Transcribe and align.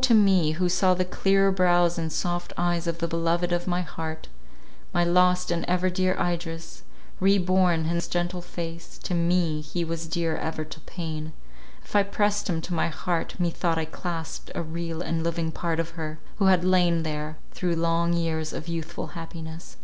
to 0.00 0.12
me, 0.12 0.50
who 0.54 0.68
saw 0.68 0.92
the 0.92 1.04
clear 1.04 1.52
brows 1.52 1.98
and 1.98 2.10
soft 2.12 2.52
eyes 2.56 2.88
of 2.88 2.98
the 2.98 3.06
beloved 3.06 3.52
of 3.52 3.68
my 3.68 3.80
heart, 3.80 4.26
my 4.92 5.04
lost 5.04 5.52
and 5.52 5.64
ever 5.66 5.88
dear 5.88 6.14
Idris, 6.20 6.82
re 7.20 7.38
born 7.38 7.82
in 7.82 7.86
his 7.86 8.08
gentle 8.08 8.42
face, 8.42 8.98
to 8.98 9.14
me 9.14 9.60
he 9.60 9.84
was 9.84 10.08
dear 10.08 10.36
even 10.36 10.68
to 10.68 10.80
pain; 10.80 11.32
if 11.84 11.94
I 11.94 12.02
pressed 12.02 12.50
him 12.50 12.60
to 12.62 12.74
my 12.74 12.88
heart, 12.88 13.36
methought 13.38 13.78
I 13.78 13.84
clasped 13.84 14.50
a 14.52 14.62
real 14.62 15.00
and 15.00 15.22
living 15.22 15.52
part 15.52 15.78
of 15.78 15.90
her, 15.90 16.18
who 16.38 16.46
had 16.46 16.64
lain 16.64 17.04
there 17.04 17.38
through 17.52 17.76
long 17.76 18.12
years 18.14 18.52
of 18.52 18.66
youthful 18.66 19.14
happiness. 19.14 19.76